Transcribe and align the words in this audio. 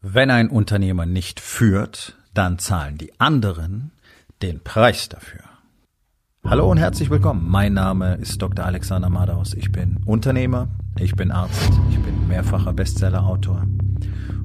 Wenn 0.00 0.30
ein 0.30 0.48
Unternehmer 0.48 1.06
nicht 1.06 1.40
führt, 1.40 2.16
dann 2.32 2.60
zahlen 2.60 2.98
die 2.98 3.18
anderen 3.18 3.90
den 4.42 4.60
Preis 4.62 5.08
dafür. 5.08 5.40
Hallo 6.44 6.70
und 6.70 6.78
herzlich 6.78 7.10
willkommen. 7.10 7.50
Mein 7.50 7.72
Name 7.72 8.14
ist 8.14 8.40
Dr. 8.40 8.64
Alexander 8.64 9.10
Madaus. 9.10 9.54
Ich 9.54 9.72
bin 9.72 9.98
Unternehmer, 10.06 10.68
ich 11.00 11.16
bin 11.16 11.32
Arzt, 11.32 11.72
ich 11.90 11.98
bin 11.98 12.28
mehrfacher 12.28 12.72
Bestsellerautor 12.72 13.66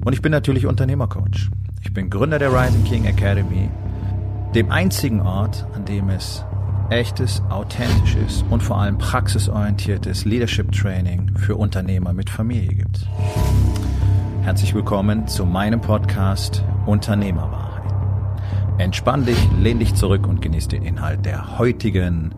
und 0.04 0.12
ich 0.12 0.20
bin 0.20 0.32
natürlich 0.32 0.66
Unternehmercoach. 0.66 1.48
Ich 1.82 1.94
bin 1.94 2.10
Gründer 2.10 2.40
der 2.40 2.52
Rising 2.52 2.82
King 2.82 3.04
Academy, 3.04 3.70
dem 4.56 4.72
einzigen 4.72 5.20
Ort, 5.20 5.64
an 5.72 5.84
dem 5.84 6.08
es 6.08 6.44
echtes, 6.90 7.40
authentisches 7.48 8.44
und 8.50 8.60
vor 8.60 8.78
allem 8.78 8.98
praxisorientiertes 8.98 10.24
Leadership 10.24 10.72
Training 10.72 11.30
für 11.36 11.54
Unternehmer 11.54 12.12
mit 12.12 12.28
Familie 12.28 12.74
gibt. 12.74 13.06
Herzlich 14.44 14.74
willkommen 14.74 15.26
zu 15.26 15.46
meinem 15.46 15.80
Podcast 15.80 16.62
Unternehmerwahrheit. 16.84 17.90
Entspann 18.76 19.24
dich, 19.24 19.38
lehn 19.58 19.78
dich 19.78 19.94
zurück 19.94 20.26
und 20.26 20.42
genieß 20.42 20.68
den 20.68 20.82
Inhalt 20.82 21.24
der 21.24 21.58
heutigen 21.58 22.34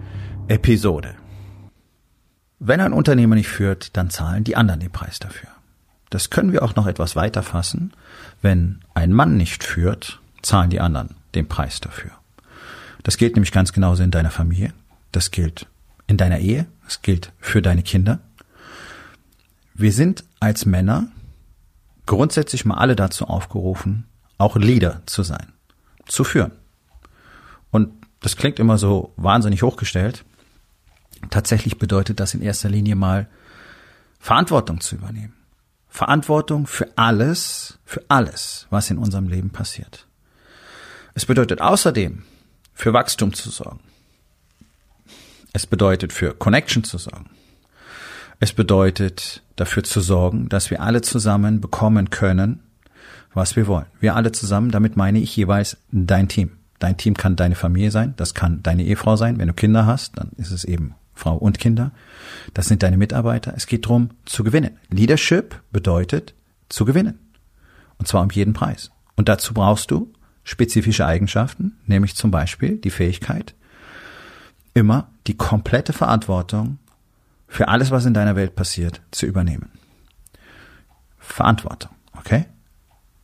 Episode. 0.46 1.16
Wenn 2.60 2.80
ein 2.80 2.92
Unternehmer 2.92 3.34
nicht 3.34 3.48
führt, 3.48 3.96
dann 3.96 4.08
zahlen 4.08 4.44
die 4.44 4.54
anderen 4.54 4.78
den 4.78 4.92
Preis 4.92 5.18
dafür. 5.18 5.48
Das 6.08 6.30
können 6.30 6.52
wir 6.52 6.62
auch 6.62 6.76
noch 6.76 6.86
etwas 6.86 7.16
weiter 7.16 7.42
fassen. 7.42 7.92
Wenn 8.40 8.78
ein 8.94 9.12
Mann 9.12 9.36
nicht 9.36 9.64
führt, 9.64 10.20
zahlen 10.42 10.70
die 10.70 10.80
anderen 10.80 11.16
den 11.34 11.48
Preis 11.48 11.80
dafür. 11.80 12.12
Das 13.02 13.16
gilt 13.16 13.34
nämlich 13.34 13.50
ganz 13.50 13.72
genauso 13.72 14.04
in 14.04 14.12
deiner 14.12 14.30
Familie. 14.30 14.72
Das 15.10 15.32
gilt 15.32 15.66
in 16.06 16.18
deiner 16.18 16.38
Ehe. 16.38 16.66
Das 16.84 17.02
gilt 17.02 17.32
für 17.40 17.62
deine 17.62 17.82
Kinder. 17.82 18.20
Wir 19.74 19.92
sind 19.92 20.22
als 20.38 20.66
Männer 20.66 21.08
grundsätzlich 22.06 22.64
mal 22.64 22.76
alle 22.76 22.96
dazu 22.96 23.26
aufgerufen, 23.26 24.06
auch 24.38 24.56
Leader 24.56 25.02
zu 25.06 25.22
sein, 25.22 25.52
zu 26.06 26.24
führen. 26.24 26.52
Und 27.70 27.92
das 28.20 28.36
klingt 28.36 28.58
immer 28.58 28.78
so 28.78 29.12
wahnsinnig 29.16 29.62
hochgestellt. 29.62 30.24
Tatsächlich 31.30 31.78
bedeutet 31.78 32.20
das 32.20 32.34
in 32.34 32.42
erster 32.42 32.68
Linie 32.68 32.96
mal 32.96 33.28
Verantwortung 34.18 34.80
zu 34.80 34.96
übernehmen. 34.96 35.34
Verantwortung 35.88 36.66
für 36.66 36.88
alles, 36.96 37.78
für 37.84 38.04
alles, 38.08 38.66
was 38.70 38.90
in 38.90 38.98
unserem 38.98 39.28
Leben 39.28 39.50
passiert. 39.50 40.06
Es 41.14 41.24
bedeutet 41.24 41.60
außerdem, 41.60 42.22
für 42.74 42.92
Wachstum 42.92 43.32
zu 43.32 43.50
sorgen. 43.50 43.80
Es 45.54 45.66
bedeutet, 45.66 46.12
für 46.12 46.34
Connection 46.34 46.84
zu 46.84 46.98
sorgen. 46.98 47.30
Es 48.38 48.52
bedeutet, 48.52 49.42
dafür 49.56 49.82
zu 49.82 50.00
sorgen, 50.00 50.48
dass 50.48 50.70
wir 50.70 50.82
alle 50.82 51.00
zusammen 51.00 51.60
bekommen 51.60 52.10
können, 52.10 52.60
was 53.32 53.56
wir 53.56 53.66
wollen. 53.66 53.86
Wir 54.00 54.14
alle 54.14 54.32
zusammen, 54.32 54.70
damit 54.70 54.96
meine 54.96 55.18
ich 55.18 55.34
jeweils 55.36 55.78
dein 55.90 56.28
Team. 56.28 56.52
Dein 56.78 56.98
Team 56.98 57.14
kann 57.14 57.36
deine 57.36 57.54
Familie 57.54 57.90
sein, 57.90 58.14
das 58.18 58.34
kann 58.34 58.62
deine 58.62 58.84
Ehefrau 58.84 59.16
sein. 59.16 59.38
Wenn 59.38 59.48
du 59.48 59.54
Kinder 59.54 59.86
hast, 59.86 60.18
dann 60.18 60.30
ist 60.36 60.50
es 60.50 60.64
eben 60.64 60.94
Frau 61.14 61.36
und 61.36 61.58
Kinder. 61.58 61.92
Das 62.52 62.66
sind 62.66 62.82
deine 62.82 62.98
Mitarbeiter. 62.98 63.54
Es 63.56 63.66
geht 63.66 63.86
darum, 63.86 64.10
zu 64.26 64.44
gewinnen. 64.44 64.76
Leadership 64.90 65.62
bedeutet 65.72 66.34
zu 66.68 66.84
gewinnen. 66.84 67.18
Und 67.98 68.06
zwar 68.06 68.22
um 68.22 68.30
jeden 68.30 68.52
Preis. 68.52 68.90
Und 69.16 69.30
dazu 69.30 69.54
brauchst 69.54 69.90
du 69.90 70.12
spezifische 70.44 71.06
Eigenschaften, 71.06 71.78
nämlich 71.86 72.14
zum 72.14 72.30
Beispiel 72.30 72.76
die 72.76 72.90
Fähigkeit, 72.90 73.54
immer 74.74 75.08
die 75.26 75.36
komplette 75.36 75.94
Verantwortung 75.94 76.78
für 77.48 77.68
alles, 77.68 77.90
was 77.90 78.06
in 78.06 78.14
deiner 78.14 78.36
Welt 78.36 78.54
passiert, 78.54 79.02
zu 79.10 79.26
übernehmen. 79.26 79.70
Verantwortung, 81.18 81.92
okay? 82.16 82.46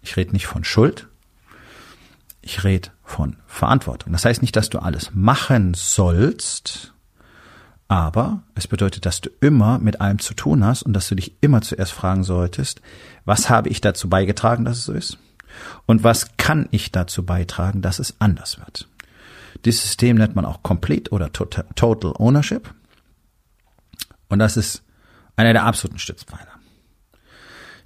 Ich 0.01 0.17
rede 0.17 0.33
nicht 0.33 0.47
von 0.47 0.65
Schuld, 0.65 1.09
ich 2.41 2.65
rede 2.65 2.91
von 3.05 3.37
Verantwortung. 3.47 4.13
Das 4.13 4.25
heißt 4.25 4.43
nicht, 4.43 4.57
dass 4.57 4.69
du 4.69 4.81
alles 4.81 5.11
machen 5.15 5.75
sollst, 5.75 6.93
aber 7.89 8.43
es 8.55 8.67
bedeutet, 8.67 9.07
dass 9.07 9.21
du 9.21 9.31
immer 9.41 9.79
mit 9.79 10.01
allem 10.01 10.19
zu 10.19 10.35
tun 10.35 10.65
hast 10.65 10.83
und 10.83 10.93
dass 10.95 11.09
du 11.09 11.15
dich 11.15 11.37
immer 11.41 11.61
zuerst 11.61 11.93
fragen 11.93 12.25
solltest, 12.25 12.81
was 13.25 13.51
habe 13.51 13.69
ich 13.69 13.81
dazu 13.81 14.09
beigetragen, 14.09 14.65
dass 14.65 14.79
es 14.79 14.85
so 14.85 14.93
ist? 14.93 15.19
Und 15.87 16.03
was 16.03 16.37
kann 16.39 16.69
ich 16.71 16.91
dazu 16.91 17.25
beitragen, 17.25 17.83
dass 17.83 17.99
es 17.99 18.15
anders 18.19 18.59
wird? 18.59 18.89
Dieses 19.65 19.83
System 19.83 20.17
nennt 20.17 20.35
man 20.35 20.47
auch 20.47 20.63
Complete 20.63 21.11
oder 21.11 21.31
Total 21.33 22.15
Ownership. 22.19 22.75
Und 24.33 24.39
das 24.39 24.57
ist 24.57 24.83
einer 25.37 25.53
der 25.53 25.65
absoluten 25.65 25.99
Stützpfeiler. 25.99 26.59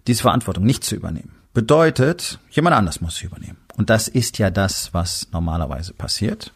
Diese 0.07 0.23
Verantwortung 0.23 0.63
nicht 0.63 0.85
zu 0.85 0.95
übernehmen 0.95 1.35
bedeutet, 1.53 2.39
jemand 2.51 2.77
anders 2.77 3.01
muss 3.01 3.17
sie 3.17 3.27
übernehmen. 3.27 3.59
Und 3.77 3.91
das 3.91 4.07
ist 4.07 4.39
ja 4.39 4.51
das, 4.51 4.95
was 4.95 5.27
normalerweise 5.33 5.93
passiert. 5.93 6.53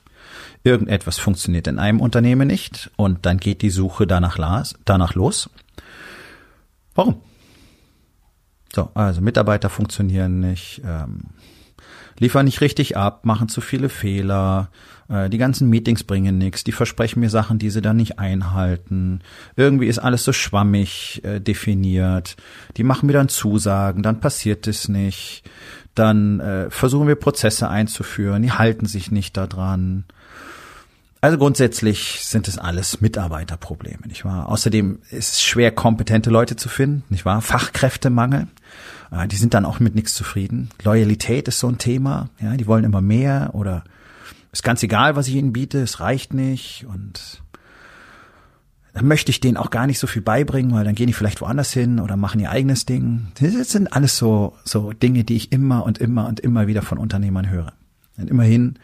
Irgendetwas 0.62 1.18
funktioniert 1.18 1.66
in 1.66 1.80
einem 1.80 2.00
Unternehmen 2.00 2.46
nicht 2.46 2.92
und 2.94 3.26
dann 3.26 3.38
geht 3.38 3.62
die 3.62 3.70
Suche 3.70 4.06
danach, 4.06 4.38
danach 4.84 5.14
los. 5.14 5.50
Warum? 6.94 7.20
So, 8.72 8.92
also 8.94 9.20
Mitarbeiter 9.20 9.70
funktionieren 9.70 10.38
nicht, 10.38 10.82
ähm, 10.84 11.30
liefern 12.20 12.44
nicht 12.44 12.60
richtig 12.60 12.96
ab, 12.96 13.24
machen 13.24 13.48
zu 13.48 13.60
viele 13.60 13.88
Fehler, 13.88 14.70
äh, 15.08 15.28
die 15.28 15.38
ganzen 15.38 15.68
Meetings 15.68 16.04
bringen 16.04 16.38
nichts, 16.38 16.62
die 16.62 16.72
versprechen 16.72 17.20
mir 17.20 17.30
Sachen, 17.30 17.58
die 17.58 17.70
sie 17.70 17.82
dann 17.82 17.96
nicht 17.96 18.18
einhalten. 18.18 19.20
Irgendwie 19.56 19.88
ist 19.88 19.98
alles 19.98 20.22
so 20.22 20.32
schwammig 20.32 21.22
äh, 21.24 21.40
definiert. 21.40 22.36
Die 22.76 22.84
machen 22.84 23.06
mir 23.06 23.14
dann 23.14 23.28
Zusagen, 23.28 24.02
dann 24.02 24.20
passiert 24.20 24.68
es 24.68 24.88
nicht. 24.88 25.42
Dann 25.96 26.38
äh, 26.38 26.70
versuchen 26.70 27.08
wir 27.08 27.16
Prozesse 27.16 27.68
einzuführen, 27.68 28.42
die 28.42 28.52
halten 28.52 28.86
sich 28.86 29.10
nicht 29.10 29.36
daran. 29.36 30.04
Also 31.22 31.36
grundsätzlich 31.36 32.20
sind 32.22 32.48
es 32.48 32.56
alles 32.56 33.02
Mitarbeiterprobleme, 33.02 34.06
nicht 34.06 34.24
wahr? 34.24 34.48
Außerdem 34.48 35.00
ist 35.10 35.34
es 35.34 35.42
schwer, 35.42 35.70
kompetente 35.70 36.30
Leute 36.30 36.56
zu 36.56 36.70
finden, 36.70 37.02
nicht 37.10 37.26
wahr? 37.26 37.42
Fachkräftemangel. 37.42 38.46
Äh, 39.10 39.28
die 39.28 39.36
sind 39.36 39.54
dann 39.54 39.64
auch 39.64 39.80
mit 39.80 39.94
nichts 39.94 40.14
zufrieden. 40.14 40.70
Loyalität 40.82 41.48
ist 41.48 41.60
so 41.60 41.68
ein 41.68 41.78
Thema, 41.78 42.30
ja, 42.40 42.56
die 42.56 42.66
wollen 42.66 42.84
immer 42.84 43.00
mehr 43.00 43.50
oder 43.52 43.84
ist 44.52 44.64
ganz 44.64 44.82
egal, 44.82 45.16
was 45.16 45.28
ich 45.28 45.34
ihnen 45.34 45.52
biete, 45.52 45.80
es 45.80 46.00
reicht 46.00 46.34
nicht 46.34 46.86
und 46.88 47.42
dann 48.92 49.06
möchte 49.06 49.30
ich 49.30 49.38
denen 49.38 49.56
auch 49.56 49.70
gar 49.70 49.86
nicht 49.86 50.00
so 50.00 50.08
viel 50.08 50.22
beibringen, 50.22 50.74
weil 50.74 50.84
dann 50.84 50.96
gehen 50.96 51.06
die 51.06 51.12
vielleicht 51.12 51.40
woanders 51.40 51.72
hin 51.72 52.00
oder 52.00 52.16
machen 52.16 52.40
ihr 52.40 52.50
eigenes 52.50 52.86
Ding. 52.86 53.28
Das 53.40 53.70
sind 53.70 53.92
alles 53.92 54.16
so, 54.16 54.56
so 54.64 54.92
Dinge, 54.92 55.22
die 55.22 55.36
ich 55.36 55.52
immer 55.52 55.84
und 55.84 55.98
immer 55.98 56.26
und 56.26 56.40
immer 56.40 56.66
wieder 56.66 56.82
von 56.82 56.98
Unternehmern 56.98 57.48
höre. 57.48 57.72
Und 58.16 58.28
immerhin 58.28 58.78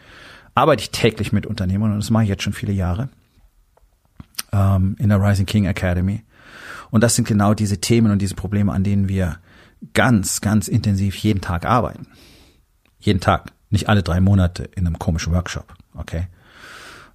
arbeite 0.54 0.82
ich 0.82 0.91
täglich 0.91 1.32
mit 1.32 1.44
Unternehmern 1.44 1.92
und 1.92 1.98
das 1.98 2.10
mache 2.10 2.22
ich 2.22 2.28
jetzt 2.28 2.44
schon 2.44 2.53
viele 2.53 2.72
Jahre 2.72 3.09
ähm, 4.53 4.94
in 5.00 5.09
der 5.09 5.20
Rising 5.20 5.47
King 5.47 5.66
Academy. 5.66 6.22
Und 6.91 7.03
das 7.03 7.16
sind 7.16 7.26
genau 7.26 7.53
diese 7.54 7.78
Themen 7.78 8.12
und 8.12 8.22
diese 8.22 8.36
Probleme, 8.36 8.72
an 8.72 8.84
denen 8.84 9.09
wir 9.09 9.38
ganz, 9.94 10.41
ganz 10.41 10.69
intensiv 10.69 11.16
jeden 11.16 11.41
Tag 11.41 11.64
arbeiten. 11.66 12.06
Jeden 12.98 13.20
Tag. 13.20 13.53
Nicht 13.70 13.88
alle 13.88 14.03
drei 14.03 14.20
Monate 14.20 14.64
in 14.76 14.87
einem 14.87 14.98
komischen 14.98 15.32
Workshop, 15.32 15.75
okay? 15.97 16.28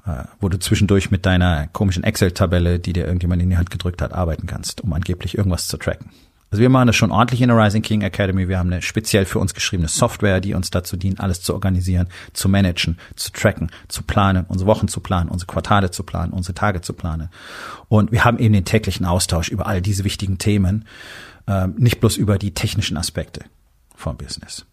Äh, 0.05 0.23
wo 0.39 0.49
du 0.49 0.59
zwischendurch 0.59 1.11
mit 1.11 1.25
deiner 1.25 1.67
komischen 1.67 2.03
Excel-Tabelle, 2.03 2.79
die 2.79 2.93
dir 2.93 3.05
irgendjemand 3.05 3.41
in 3.41 3.49
die 3.49 3.57
Hand 3.57 3.69
gedrückt 3.69 4.01
hat, 4.01 4.13
arbeiten 4.13 4.47
kannst, 4.47 4.81
um 4.81 4.91
angeblich 4.93 5.37
irgendwas 5.37 5.67
zu 5.67 5.77
tracken. 5.77 6.09
Also 6.51 6.61
wir 6.61 6.69
machen 6.69 6.87
das 6.87 6.97
schon 6.97 7.11
ordentlich 7.11 7.41
in 7.41 7.47
der 7.47 7.57
Rising 7.57 7.81
King 7.81 8.01
Academy. 8.01 8.49
Wir 8.49 8.59
haben 8.59 8.73
eine 8.73 8.81
speziell 8.81 9.23
für 9.23 9.39
uns 9.39 9.53
geschriebene 9.53 9.87
Software, 9.87 10.41
die 10.41 10.53
uns 10.53 10.69
dazu 10.69 10.97
dient, 10.97 11.21
alles 11.21 11.41
zu 11.41 11.53
organisieren, 11.53 12.09
zu 12.33 12.49
managen, 12.49 12.97
zu 13.15 13.31
tracken, 13.31 13.71
zu 13.87 14.03
planen, 14.03 14.45
unsere 14.49 14.67
Wochen 14.67 14.89
zu 14.89 14.99
planen, 14.99 15.29
unsere 15.29 15.47
Quartale 15.47 15.91
zu 15.91 16.03
planen, 16.03 16.33
unsere 16.33 16.53
Tage 16.53 16.81
zu 16.81 16.91
planen. 16.91 17.29
Und 17.87 18.11
wir 18.11 18.25
haben 18.25 18.37
eben 18.37 18.53
den 18.53 18.65
täglichen 18.65 19.05
Austausch 19.05 19.47
über 19.47 19.65
all 19.65 19.81
diese 19.81 20.03
wichtigen 20.03 20.39
Themen, 20.39 20.83
nicht 21.77 21.99
bloß 21.99 22.17
über 22.17 22.37
die 22.37 22.53
technischen 22.53 22.97
Aspekte 22.97 23.45
vom 23.95 24.17
Business. 24.17 24.65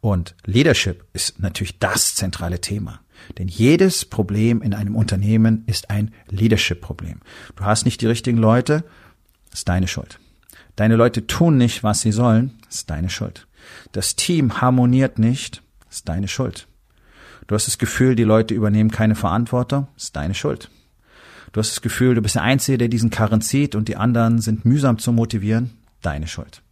Und 0.00 0.34
Leadership 0.44 1.04
ist 1.12 1.38
natürlich 1.40 1.78
das 1.78 2.14
zentrale 2.16 2.60
Thema. 2.60 3.00
Denn 3.38 3.46
jedes 3.46 4.04
Problem 4.04 4.60
in 4.60 4.74
einem 4.74 4.96
Unternehmen 4.96 5.62
ist 5.66 5.90
ein 5.90 6.12
Leadership-Problem. 6.28 7.20
Du 7.54 7.64
hast 7.64 7.84
nicht 7.84 8.00
die 8.00 8.08
richtigen 8.08 8.38
Leute, 8.38 8.84
ist 9.52 9.68
deine 9.68 9.86
Schuld. 9.86 10.18
Deine 10.74 10.96
Leute 10.96 11.26
tun 11.26 11.56
nicht, 11.56 11.84
was 11.84 12.00
sie 12.00 12.12
sollen, 12.12 12.58
ist 12.68 12.90
deine 12.90 13.10
Schuld. 13.10 13.46
Das 13.92 14.16
Team 14.16 14.60
harmoniert 14.60 15.18
nicht, 15.18 15.62
ist 15.88 16.08
deine 16.08 16.26
Schuld. 16.26 16.66
Du 17.46 17.54
hast 17.54 17.66
das 17.66 17.78
Gefühl, 17.78 18.16
die 18.16 18.24
Leute 18.24 18.54
übernehmen 18.54 18.90
keine 18.90 19.14
Verantwortung, 19.14 19.86
ist 19.96 20.16
deine 20.16 20.34
Schuld. 20.34 20.70
Du 21.52 21.60
hast 21.60 21.70
das 21.70 21.82
Gefühl, 21.82 22.14
du 22.14 22.22
bist 22.22 22.34
der 22.34 22.42
Einzige, 22.42 22.78
der 22.78 22.88
diesen 22.88 23.10
Karren 23.10 23.42
zieht 23.42 23.74
und 23.74 23.88
die 23.88 23.96
anderen 23.96 24.40
sind 24.40 24.64
mühsam 24.64 24.98
zu 24.98 25.12
motivieren, 25.12 25.70
deine 26.02 26.26
Schuld 26.26 26.62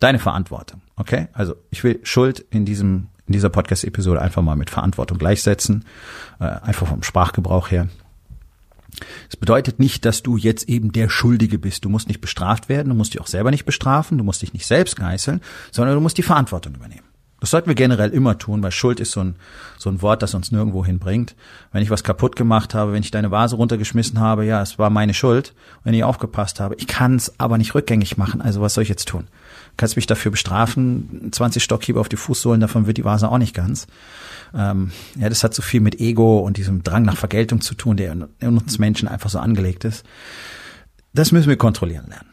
deine 0.00 0.18
Verantwortung. 0.18 0.80
Okay? 0.96 1.28
Also 1.32 1.54
ich 1.70 1.84
will 1.84 2.00
Schuld 2.02 2.44
in 2.50 2.64
diesem 2.64 3.06
in 3.26 3.34
dieser 3.34 3.48
Podcast-Episode 3.48 4.20
einfach 4.20 4.42
mal 4.42 4.56
mit 4.56 4.70
Verantwortung 4.70 5.16
gleichsetzen, 5.16 5.84
äh, 6.40 6.46
einfach 6.46 6.88
vom 6.88 7.04
Sprachgebrauch 7.04 7.70
her. 7.70 7.86
Das 9.28 9.36
bedeutet 9.36 9.78
nicht, 9.78 10.04
dass 10.04 10.24
du 10.24 10.36
jetzt 10.36 10.68
eben 10.68 10.90
der 10.90 11.08
Schuldige 11.08 11.60
bist. 11.60 11.84
Du 11.84 11.88
musst 11.88 12.08
nicht 12.08 12.20
bestraft 12.20 12.68
werden, 12.68 12.88
du 12.88 12.96
musst 12.96 13.14
dich 13.14 13.20
auch 13.20 13.28
selber 13.28 13.52
nicht 13.52 13.66
bestrafen, 13.66 14.18
du 14.18 14.24
musst 14.24 14.42
dich 14.42 14.52
nicht 14.52 14.66
selbst 14.66 14.96
geißeln, 14.96 15.40
sondern 15.70 15.94
du 15.94 16.00
musst 16.00 16.18
die 16.18 16.24
Verantwortung 16.24 16.74
übernehmen. 16.74 17.04
Das 17.40 17.50
sollten 17.50 17.68
wir 17.68 17.74
generell 17.74 18.10
immer 18.10 18.36
tun, 18.36 18.62
weil 18.62 18.70
Schuld 18.70 19.00
ist 19.00 19.12
so 19.12 19.20
ein, 19.20 19.36
so 19.78 19.88
ein 19.90 20.02
Wort, 20.02 20.22
das 20.22 20.34
uns 20.34 20.52
nirgendwo 20.52 20.84
hinbringt. 20.84 21.34
Wenn 21.72 21.82
ich 21.82 21.90
was 21.90 22.04
kaputt 22.04 22.36
gemacht 22.36 22.74
habe, 22.74 22.92
wenn 22.92 23.02
ich 23.02 23.10
deine 23.10 23.30
Vase 23.30 23.56
runtergeschmissen 23.56 24.20
habe, 24.20 24.44
ja, 24.44 24.60
es 24.60 24.78
war 24.78 24.90
meine 24.90 25.14
Schuld, 25.14 25.54
wenn 25.82 25.94
ich 25.94 26.04
aufgepasst 26.04 26.60
habe. 26.60 26.74
Ich 26.76 26.86
kann 26.86 27.16
es 27.16 27.40
aber 27.40 27.56
nicht 27.56 27.74
rückgängig 27.74 28.18
machen, 28.18 28.42
also 28.42 28.60
was 28.60 28.74
soll 28.74 28.82
ich 28.82 28.90
jetzt 28.90 29.08
tun? 29.08 29.26
Kannst 29.78 29.96
mich 29.96 30.06
dafür 30.06 30.30
bestrafen, 30.30 31.30
20 31.32 31.64
Stockhiebe 31.64 31.98
auf 31.98 32.10
die 32.10 32.16
Fußsohlen, 32.16 32.60
davon 32.60 32.86
wird 32.86 32.98
die 32.98 33.04
Vase 33.04 33.28
auch 33.30 33.38
nicht 33.38 33.54
ganz. 33.54 33.86
Ähm, 34.54 34.90
ja, 35.18 35.28
das 35.30 35.42
hat 35.42 35.54
so 35.54 35.62
viel 35.62 35.80
mit 35.80 35.98
Ego 35.98 36.40
und 36.40 36.58
diesem 36.58 36.82
Drang 36.82 37.04
nach 37.04 37.16
Vergeltung 37.16 37.62
zu 37.62 37.74
tun, 37.74 37.96
der 37.96 38.12
in 38.12 38.28
uns 38.40 38.78
Menschen 38.78 39.08
einfach 39.08 39.30
so 39.30 39.38
angelegt 39.38 39.84
ist. 39.84 40.04
Das 41.14 41.32
müssen 41.32 41.48
wir 41.48 41.56
kontrollieren 41.56 42.06
lernen. 42.08 42.28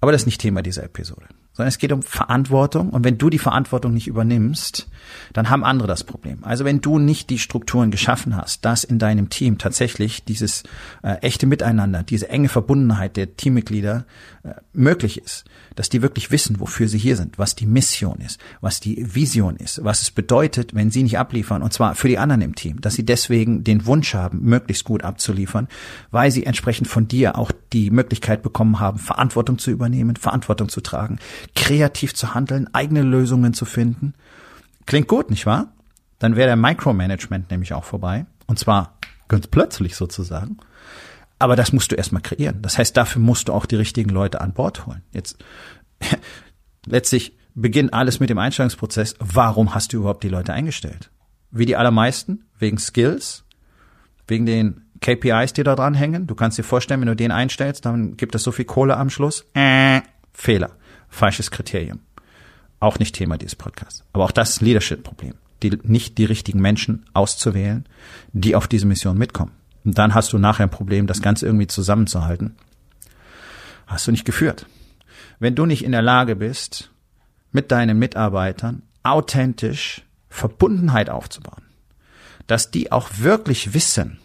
Aber 0.00 0.12
das 0.12 0.22
ist 0.22 0.26
nicht 0.26 0.40
Thema 0.40 0.62
dieser 0.62 0.84
Episode 0.84 1.26
sondern 1.56 1.68
es 1.68 1.78
geht 1.78 1.92
um 1.92 2.02
Verantwortung. 2.02 2.90
Und 2.90 3.04
wenn 3.04 3.16
du 3.16 3.30
die 3.30 3.38
Verantwortung 3.38 3.94
nicht 3.94 4.06
übernimmst, 4.06 4.88
dann 5.32 5.48
haben 5.48 5.64
andere 5.64 5.88
das 5.88 6.04
Problem. 6.04 6.44
Also 6.44 6.64
wenn 6.64 6.80
du 6.80 6.98
nicht 6.98 7.30
die 7.30 7.38
Strukturen 7.38 7.90
geschaffen 7.90 8.36
hast, 8.36 8.64
dass 8.64 8.84
in 8.84 8.98
deinem 8.98 9.30
Team 9.30 9.56
tatsächlich 9.56 10.24
dieses 10.24 10.64
äh, 11.02 11.14
echte 11.22 11.46
Miteinander, 11.46 12.02
diese 12.02 12.28
enge 12.28 12.48
Verbundenheit 12.48 13.16
der 13.16 13.36
Teammitglieder 13.36 14.04
äh, 14.42 14.50
möglich 14.74 15.20
ist, 15.22 15.44
dass 15.76 15.88
die 15.88 16.02
wirklich 16.02 16.30
wissen, 16.30 16.60
wofür 16.60 16.88
sie 16.88 16.98
hier 16.98 17.16
sind, 17.16 17.38
was 17.38 17.54
die 17.54 17.66
Mission 17.66 18.18
ist, 18.18 18.38
was 18.60 18.80
die 18.80 19.14
Vision 19.14 19.56
ist, 19.56 19.82
was 19.82 20.02
es 20.02 20.10
bedeutet, 20.10 20.74
wenn 20.74 20.90
sie 20.90 21.02
nicht 21.02 21.18
abliefern, 21.18 21.62
und 21.62 21.72
zwar 21.72 21.94
für 21.94 22.08
die 22.08 22.18
anderen 22.18 22.42
im 22.42 22.54
Team, 22.54 22.80
dass 22.80 22.94
sie 22.94 23.04
deswegen 23.04 23.64
den 23.64 23.86
Wunsch 23.86 24.14
haben, 24.14 24.42
möglichst 24.42 24.84
gut 24.84 25.04
abzuliefern, 25.04 25.68
weil 26.10 26.30
sie 26.30 26.44
entsprechend 26.44 26.88
von 26.88 27.08
dir 27.08 27.38
auch 27.38 27.52
die 27.72 27.90
Möglichkeit 27.90 28.42
bekommen 28.42 28.80
haben, 28.80 28.98
Verantwortung 28.98 29.58
zu 29.58 29.70
übernehmen, 29.70 30.16
Verantwortung 30.16 30.68
zu 30.68 30.80
tragen, 30.80 31.18
kreativ 31.54 32.14
zu 32.14 32.34
handeln, 32.34 32.72
eigene 32.72 33.02
Lösungen 33.02 33.54
zu 33.54 33.64
finden. 33.64 34.14
Klingt 34.86 35.08
gut, 35.08 35.30
nicht 35.30 35.46
wahr? 35.46 35.72
Dann 36.18 36.36
wäre 36.36 36.48
der 36.48 36.56
Micromanagement 36.56 37.50
nämlich 37.50 37.74
auch 37.74 37.84
vorbei. 37.84 38.26
Und 38.46 38.58
zwar 38.58 38.98
ganz 39.28 39.46
plötzlich 39.46 39.96
sozusagen. 39.96 40.58
Aber 41.38 41.56
das 41.56 41.72
musst 41.72 41.92
du 41.92 41.96
erstmal 41.96 42.22
kreieren. 42.22 42.62
Das 42.62 42.78
heißt, 42.78 42.96
dafür 42.96 43.20
musst 43.20 43.48
du 43.48 43.52
auch 43.52 43.66
die 43.66 43.76
richtigen 43.76 44.10
Leute 44.10 44.40
an 44.40 44.52
Bord 44.52 44.86
holen. 44.86 45.02
Jetzt 45.12 45.36
letztlich 46.86 47.36
beginnt 47.54 47.92
alles 47.92 48.20
mit 48.20 48.30
dem 48.30 48.38
Einstellungsprozess. 48.38 49.16
Warum 49.18 49.74
hast 49.74 49.92
du 49.92 49.98
überhaupt 49.98 50.22
die 50.22 50.28
Leute 50.28 50.52
eingestellt? 50.52 51.10
Wie 51.50 51.66
die 51.66 51.76
allermeisten, 51.76 52.44
wegen 52.58 52.78
Skills, 52.78 53.44
wegen 54.26 54.46
den 54.46 54.82
KPIs, 55.00 55.52
die 55.52 55.62
da 55.62 55.74
dran 55.74 55.94
hängen. 55.94 56.26
Du 56.26 56.34
kannst 56.34 56.58
dir 56.58 56.64
vorstellen, 56.64 57.00
wenn 57.00 57.08
du 57.08 57.16
den 57.16 57.30
einstellst, 57.30 57.84
dann 57.84 58.16
gibt 58.16 58.34
es 58.34 58.42
so 58.42 58.52
viel 58.52 58.64
Kohle 58.64 58.96
am 58.96 59.10
Schluss. 59.10 59.44
Äh, 59.54 60.00
Fehler. 60.32 60.70
Falsches 61.08 61.50
Kriterium. 61.50 62.00
Auch 62.80 62.98
nicht 62.98 63.14
Thema 63.14 63.38
dieses 63.38 63.56
Podcasts. 63.56 64.04
Aber 64.12 64.24
auch 64.24 64.32
das 64.32 64.50
ist 64.50 64.62
ein 64.62 64.66
Leadership-Problem. 64.66 65.34
Die, 65.62 65.78
nicht 65.82 66.18
die 66.18 66.26
richtigen 66.26 66.60
Menschen 66.60 67.06
auszuwählen, 67.14 67.86
die 68.32 68.54
auf 68.54 68.68
diese 68.68 68.86
Mission 68.86 69.16
mitkommen. 69.16 69.52
Und 69.84 69.96
dann 69.96 70.14
hast 70.14 70.32
du 70.32 70.38
nachher 70.38 70.64
ein 70.64 70.70
Problem, 70.70 71.06
das 71.06 71.22
Ganze 71.22 71.46
irgendwie 71.46 71.66
zusammenzuhalten. 71.66 72.56
Hast 73.86 74.06
du 74.06 74.10
nicht 74.10 74.24
geführt. 74.24 74.66
Wenn 75.38 75.54
du 75.54 75.64
nicht 75.64 75.84
in 75.84 75.92
der 75.92 76.02
Lage 76.02 76.36
bist, 76.36 76.90
mit 77.52 77.70
deinen 77.70 77.98
Mitarbeitern 77.98 78.82
authentisch 79.02 80.02
Verbundenheit 80.28 81.08
aufzubauen, 81.08 81.62
dass 82.46 82.70
die 82.70 82.92
auch 82.92 83.10
wirklich 83.16 83.72
wissen, 83.72 84.18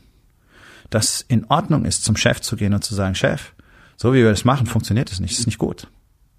dass 0.89 1.21
in 1.21 1.45
Ordnung 1.45 1.85
ist, 1.85 2.03
zum 2.03 2.17
Chef 2.17 2.41
zu 2.41 2.55
gehen 2.55 2.73
und 2.73 2.83
zu 2.83 2.93
sagen, 2.93 3.15
Chef, 3.15 3.53
so 3.95 4.13
wie 4.13 4.23
wir 4.23 4.29
das 4.29 4.45
machen, 4.45 4.67
funktioniert 4.67 5.11
es 5.11 5.19
nicht, 5.19 5.37
ist 5.37 5.45
nicht 5.45 5.57
gut. 5.57 5.87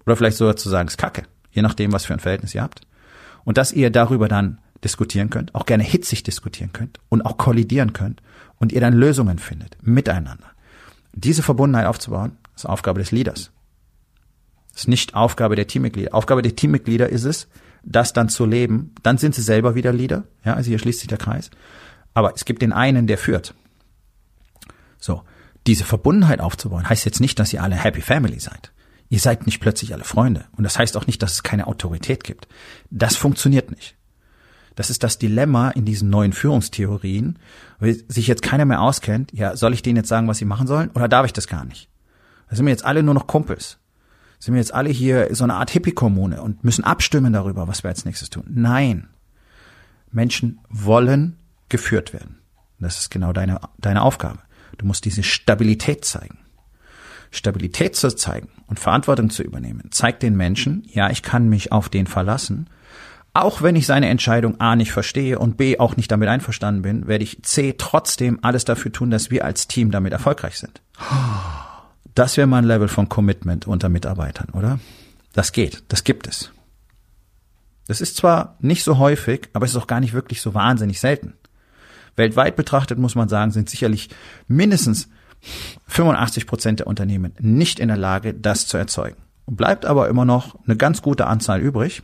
Oder 0.05 0.15
vielleicht 0.15 0.37
sogar 0.37 0.55
zu 0.55 0.69
sagen, 0.69 0.87
es 0.87 0.93
ist 0.93 0.97
kacke, 0.97 1.23
je 1.51 1.61
nachdem, 1.61 1.91
was 1.91 2.05
für 2.05 2.13
ein 2.13 2.19
Verhältnis 2.19 2.55
ihr 2.55 2.61
habt. 2.61 2.81
Und 3.43 3.57
dass 3.57 3.71
ihr 3.71 3.89
darüber 3.89 4.27
dann 4.27 4.59
diskutieren 4.83 5.29
könnt, 5.29 5.55
auch 5.55 5.65
gerne 5.65 5.83
hitzig 5.83 6.23
diskutieren 6.23 6.73
könnt 6.73 6.99
und 7.09 7.25
auch 7.25 7.37
kollidieren 7.37 7.93
könnt 7.93 8.21
und 8.57 8.71
ihr 8.71 8.81
dann 8.81 8.93
Lösungen 8.93 9.39
findet, 9.39 9.77
miteinander. 9.81 10.47
Diese 11.13 11.43
Verbundenheit 11.43 11.87
aufzubauen, 11.87 12.37
ist 12.55 12.65
Aufgabe 12.65 12.99
des 12.99 13.11
Leaders. 13.11 13.51
Ist 14.75 14.87
nicht 14.87 15.15
Aufgabe 15.15 15.55
der 15.55 15.67
Teammitglieder. 15.67 16.13
Aufgabe 16.13 16.41
der 16.41 16.55
Teammitglieder 16.55 17.09
ist 17.09 17.25
es, 17.25 17.47
das 17.83 18.13
dann 18.13 18.29
zu 18.29 18.45
leben. 18.45 18.93
Dann 19.03 19.17
sind 19.17 19.35
sie 19.35 19.41
selber 19.41 19.75
wieder 19.75 19.93
Leader. 19.93 20.23
Ja, 20.43 20.55
also 20.55 20.69
hier 20.69 20.79
schließt 20.79 20.99
sich 20.99 21.07
der 21.07 21.17
Kreis. 21.17 21.51
Aber 22.13 22.33
es 22.35 22.45
gibt 22.45 22.61
den 22.61 22.73
einen, 22.73 23.07
der 23.07 23.17
führt. 23.17 23.53
So. 24.99 25.23
Diese 25.65 25.85
Verbundenheit 25.85 26.41
aufzubauen, 26.41 26.89
heißt 26.89 27.05
jetzt 27.05 27.21
nicht, 27.21 27.39
dass 27.39 27.53
ihr 27.53 27.63
alle 27.63 27.75
Happy 27.75 28.01
Family 28.01 28.39
seid. 28.39 28.72
Ihr 29.09 29.19
seid 29.19 29.45
nicht 29.45 29.59
plötzlich 29.59 29.93
alle 29.93 30.03
Freunde. 30.03 30.45
Und 30.57 30.63
das 30.63 30.79
heißt 30.79 30.97
auch 30.97 31.07
nicht, 31.07 31.21
dass 31.21 31.33
es 31.33 31.43
keine 31.43 31.67
Autorität 31.67 32.23
gibt. 32.23 32.47
Das 32.89 33.15
funktioniert 33.15 33.71
nicht. 33.71 33.95
Das 34.75 34.89
ist 34.89 35.03
das 35.03 35.19
Dilemma 35.19 35.69
in 35.69 35.85
diesen 35.85 36.09
neuen 36.09 36.33
Führungstheorien, 36.33 37.37
weil 37.79 37.95
sich 38.07 38.27
jetzt 38.27 38.41
keiner 38.41 38.65
mehr 38.65 38.81
auskennt. 38.81 39.31
Ja, 39.33 39.55
soll 39.55 39.73
ich 39.73 39.83
denen 39.83 39.97
jetzt 39.97 40.09
sagen, 40.09 40.27
was 40.27 40.39
sie 40.39 40.45
machen 40.45 40.67
sollen? 40.67 40.89
Oder 40.91 41.07
darf 41.07 41.25
ich 41.25 41.33
das 41.33 41.47
gar 41.47 41.63
nicht? 41.63 41.89
Da 42.49 42.55
sind 42.55 42.65
wir 42.65 42.71
jetzt 42.71 42.85
alle 42.85 43.03
nur 43.03 43.13
noch 43.13 43.27
Kumpels. 43.27 43.77
Sind 44.39 44.55
wir 44.55 44.61
jetzt 44.61 44.73
alle 44.73 44.89
hier 44.89 45.33
so 45.35 45.43
eine 45.43 45.53
Art 45.53 45.71
Hippie-Kommune 45.71 46.41
und 46.41 46.63
müssen 46.63 46.83
abstimmen 46.83 47.33
darüber, 47.33 47.67
was 47.67 47.83
wir 47.83 47.89
als 47.89 48.03
nächstes 48.03 48.29
tun? 48.29 48.45
Nein. 48.49 49.07
Menschen 50.11 50.59
wollen 50.69 51.37
geführt 51.69 52.13
werden. 52.13 52.39
Das 52.79 52.99
ist 52.99 53.09
genau 53.09 53.31
deine, 53.31 53.61
deine 53.77 54.01
Aufgabe. 54.01 54.39
Du 54.77 54.85
musst 54.85 55.05
diese 55.05 55.23
Stabilität 55.23 56.03
zeigen. 56.03 56.39
Stabilität 57.35 57.95
zu 57.95 58.15
zeigen 58.15 58.49
und 58.67 58.79
Verantwortung 58.79 59.29
zu 59.29 59.43
übernehmen, 59.43 59.89
zeigt 59.91 60.23
den 60.23 60.37
Menschen, 60.37 60.87
ja, 60.87 61.09
ich 61.09 61.21
kann 61.21 61.49
mich 61.49 61.71
auf 61.71 61.89
den 61.89 62.07
verlassen 62.07 62.69
auch 63.33 63.63
wenn 63.63 63.75
ich 63.75 63.87
seine 63.87 64.09
Entscheidung 64.09 64.61
A 64.61 64.75
nicht 64.75 64.91
verstehe 64.91 65.39
und 65.39 65.57
B 65.57 65.79
auch 65.79 65.97
nicht 65.97 66.11
damit 66.11 66.29
einverstanden 66.29 66.83
bin, 66.83 67.07
werde 67.07 67.23
ich 67.23 67.41
C 67.41 67.73
trotzdem 67.77 68.39
alles 68.43 68.63
dafür 68.63 68.91
tun, 68.91 69.09
dass 69.09 69.31
wir 69.31 69.43
als 69.43 69.67
Team 69.67 69.89
damit 69.89 70.13
erfolgreich 70.13 70.59
sind. 70.59 70.81
Das 72.13 72.37
wäre 72.37 72.45
mal 72.45 72.59
ein 72.59 72.65
Level 72.65 72.87
von 72.87 73.09
Commitment 73.09 73.67
unter 73.67 73.89
Mitarbeitern, 73.89 74.49
oder? 74.53 74.79
Das 75.33 75.51
geht, 75.51 75.83
das 75.87 76.03
gibt 76.03 76.27
es. 76.27 76.51
Das 77.87 78.01
ist 78.01 78.17
zwar 78.17 78.55
nicht 78.59 78.83
so 78.83 78.99
häufig, 78.99 79.49
aber 79.53 79.65
es 79.65 79.71
ist 79.71 79.77
auch 79.77 79.87
gar 79.87 79.99
nicht 79.99 80.13
wirklich 80.13 80.39
so 80.39 80.53
wahnsinnig 80.53 80.99
selten. 80.99 81.33
Weltweit 82.15 82.55
betrachtet 82.55 82.99
muss 82.99 83.15
man 83.15 83.29
sagen, 83.29 83.49
sind 83.49 83.67
sicherlich 83.67 84.09
mindestens 84.47 85.09
85 85.87 86.47
Prozent 86.47 86.79
der 86.79 86.87
Unternehmen 86.87 87.33
nicht 87.39 87.79
in 87.79 87.87
der 87.87 87.97
Lage, 87.97 88.33
das 88.33 88.67
zu 88.67 88.77
erzeugen. 88.77 89.17
Bleibt 89.45 89.85
aber 89.85 90.07
immer 90.07 90.25
noch 90.25 90.55
eine 90.65 90.77
ganz 90.77 91.01
gute 91.01 91.27
Anzahl 91.27 91.61
übrig. 91.61 92.01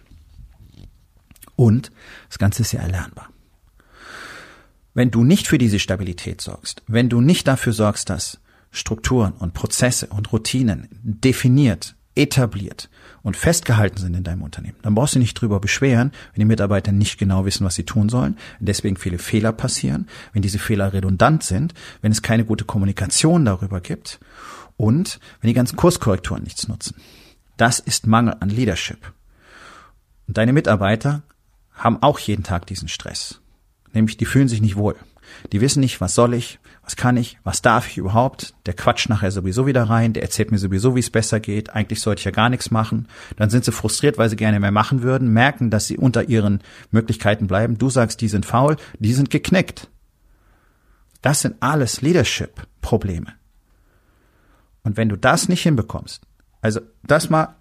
Und 1.55 1.91
das 2.27 2.37
Ganze 2.37 2.61
ist 2.61 2.71
ja 2.71 2.81
erlernbar. 2.81 3.29
Wenn 4.93 5.11
du 5.11 5.23
nicht 5.23 5.47
für 5.47 5.57
diese 5.57 5.79
Stabilität 5.79 6.41
sorgst, 6.41 6.83
wenn 6.87 7.09
du 7.09 7.21
nicht 7.21 7.47
dafür 7.47 7.73
sorgst, 7.73 8.09
dass 8.09 8.39
Strukturen 8.71 9.33
und 9.33 9.53
Prozesse 9.53 10.07
und 10.07 10.31
Routinen 10.31 10.87
definiert, 11.01 11.95
etabliert 12.15 12.89
und 13.23 13.37
festgehalten 13.37 13.97
sind 13.97 14.13
in 14.15 14.23
deinem 14.23 14.41
Unternehmen, 14.41 14.77
dann 14.81 14.95
brauchst 14.95 15.15
du 15.15 15.19
nicht 15.19 15.33
drüber 15.35 15.59
beschweren, 15.59 16.11
wenn 16.33 16.41
die 16.41 16.45
Mitarbeiter 16.45 16.91
nicht 16.91 17.17
genau 17.17 17.45
wissen, 17.45 17.65
was 17.65 17.75
sie 17.75 17.83
tun 17.83 18.09
sollen, 18.09 18.37
deswegen 18.59 18.97
viele 18.97 19.17
Fehler 19.17 19.51
passieren, 19.51 20.07
wenn 20.33 20.41
diese 20.41 20.59
Fehler 20.59 20.93
redundant 20.93 21.43
sind, 21.43 21.73
wenn 22.01 22.11
es 22.11 22.21
keine 22.21 22.45
gute 22.45 22.65
Kommunikation 22.65 23.45
darüber 23.45 23.81
gibt 23.81 24.19
und 24.77 25.19
wenn 25.41 25.49
die 25.49 25.53
ganzen 25.53 25.75
Kurskorrekturen 25.75 26.43
nichts 26.43 26.67
nutzen. 26.67 26.95
Das 27.57 27.79
ist 27.79 28.07
Mangel 28.07 28.37
an 28.39 28.49
Leadership. 28.49 29.13
Und 30.27 30.37
deine 30.37 30.53
Mitarbeiter 30.53 31.23
haben 31.73 32.01
auch 32.01 32.19
jeden 32.19 32.43
Tag 32.43 32.67
diesen 32.67 32.87
Stress. 32.87 33.41
Nämlich, 33.93 34.17
die 34.17 34.25
fühlen 34.25 34.47
sich 34.47 34.61
nicht 34.61 34.75
wohl. 34.75 34.95
Die 35.51 35.61
wissen 35.61 35.79
nicht, 35.79 36.01
was 36.01 36.15
soll 36.15 36.33
ich, 36.33 36.59
was 36.83 36.95
kann 36.95 37.17
ich, 37.17 37.37
was 37.43 37.61
darf 37.61 37.87
ich 37.87 37.97
überhaupt. 37.97 38.53
Der 38.65 38.73
quatscht 38.73 39.09
nachher 39.09 39.31
sowieso 39.31 39.67
wieder 39.67 39.83
rein, 39.83 40.13
der 40.13 40.23
erzählt 40.23 40.51
mir 40.51 40.57
sowieso, 40.57 40.95
wie 40.95 40.99
es 40.99 41.09
besser 41.09 41.39
geht. 41.39 41.69
Eigentlich 41.71 42.01
sollte 42.01 42.19
ich 42.19 42.25
ja 42.25 42.31
gar 42.31 42.49
nichts 42.49 42.71
machen. 42.71 43.07
Dann 43.35 43.49
sind 43.49 43.65
sie 43.65 43.71
frustriert, 43.71 44.17
weil 44.17 44.29
sie 44.29 44.35
gerne 44.35 44.59
mehr 44.59 44.71
machen 44.71 45.03
würden, 45.03 45.31
merken, 45.31 45.69
dass 45.69 45.87
sie 45.87 45.97
unter 45.97 46.29
ihren 46.29 46.61
Möglichkeiten 46.91 47.47
bleiben. 47.47 47.77
Du 47.77 47.89
sagst, 47.89 48.21
die 48.21 48.27
sind 48.27 48.45
faul, 48.45 48.77
die 48.99 49.13
sind 49.13 49.29
geknickt. 49.29 49.89
Das 51.21 51.41
sind 51.41 51.57
alles 51.59 52.01
Leadership-Probleme. 52.01 53.33
Und 54.83 54.97
wenn 54.97 55.09
du 55.09 55.17
das 55.17 55.49
nicht 55.49 55.63
hinbekommst, 55.63 56.21
also 56.61 56.81
das 57.03 57.29
mal 57.29 57.55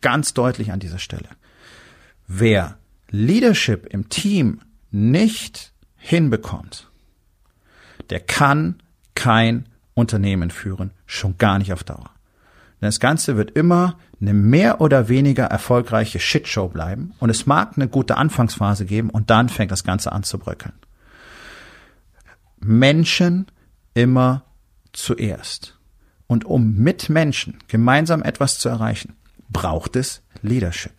ganz 0.00 0.34
deutlich 0.34 0.72
an 0.72 0.80
dieser 0.80 0.98
Stelle. 0.98 1.28
Wer 2.26 2.78
Leadership 3.10 3.86
im 3.86 4.08
Team 4.08 4.60
nicht 4.90 5.72
hinbekommt, 5.96 6.90
der 8.12 8.20
kann 8.20 8.76
kein 9.14 9.64
Unternehmen 9.94 10.50
führen, 10.50 10.90
schon 11.06 11.38
gar 11.38 11.58
nicht 11.58 11.72
auf 11.72 11.82
Dauer. 11.82 12.10
Denn 12.78 12.88
das 12.88 13.00
Ganze 13.00 13.38
wird 13.38 13.52
immer 13.52 13.96
eine 14.20 14.34
mehr 14.34 14.82
oder 14.82 15.08
weniger 15.08 15.46
erfolgreiche 15.46 16.20
Shitshow 16.20 16.68
bleiben 16.68 17.14
und 17.20 17.30
es 17.30 17.46
mag 17.46 17.72
eine 17.76 17.88
gute 17.88 18.18
Anfangsphase 18.18 18.84
geben 18.84 19.08
und 19.08 19.30
dann 19.30 19.48
fängt 19.48 19.72
das 19.72 19.82
Ganze 19.82 20.12
an 20.12 20.24
zu 20.24 20.38
bröckeln. 20.38 20.74
Menschen 22.60 23.46
immer 23.94 24.44
zuerst. 24.92 25.78
Und 26.26 26.44
um 26.44 26.76
mit 26.76 27.08
Menschen 27.08 27.60
gemeinsam 27.66 28.22
etwas 28.22 28.58
zu 28.58 28.68
erreichen, 28.68 29.16
braucht 29.48 29.96
es 29.96 30.20
Leadership. 30.42 30.92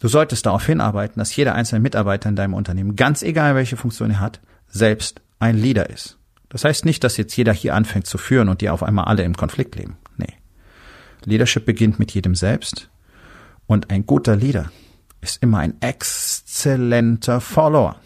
Du 0.00 0.08
solltest 0.08 0.44
darauf 0.44 0.66
hinarbeiten, 0.66 1.18
dass 1.18 1.34
jeder 1.34 1.54
einzelne 1.54 1.80
Mitarbeiter 1.80 2.28
in 2.28 2.36
deinem 2.36 2.52
Unternehmen, 2.52 2.94
ganz 2.94 3.22
egal 3.22 3.54
welche 3.54 3.78
Funktion 3.78 4.10
er 4.10 4.20
hat, 4.20 4.40
selbst 4.68 5.22
ein 5.38 5.56
Leader 5.56 5.90
ist. 5.90 6.18
Das 6.48 6.64
heißt 6.64 6.84
nicht, 6.84 7.04
dass 7.04 7.16
jetzt 7.16 7.36
jeder 7.36 7.52
hier 7.52 7.74
anfängt 7.74 8.06
zu 8.06 8.18
führen 8.18 8.48
und 8.48 8.60
die 8.60 8.70
auf 8.70 8.82
einmal 8.82 9.06
alle 9.06 9.24
im 9.24 9.36
Konflikt 9.36 9.76
leben. 9.76 9.96
Nee. 10.16 10.34
Leadership 11.24 11.66
beginnt 11.66 11.98
mit 11.98 12.12
jedem 12.12 12.34
selbst. 12.34 12.88
Und 13.66 13.90
ein 13.90 14.06
guter 14.06 14.36
Leader 14.36 14.70
ist 15.20 15.42
immer 15.42 15.58
ein 15.58 15.80
exzellenter 15.80 17.40
Follower. 17.40 18.00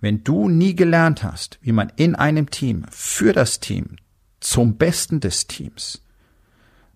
Wenn 0.00 0.24
du 0.24 0.48
nie 0.48 0.74
gelernt 0.74 1.22
hast, 1.22 1.58
wie 1.62 1.72
man 1.72 1.92
in 1.96 2.14
einem 2.14 2.50
Team 2.50 2.84
für 2.90 3.32
das 3.32 3.60
Team 3.60 3.96
zum 4.40 4.76
Besten 4.76 5.20
des 5.20 5.46
Teams 5.46 6.02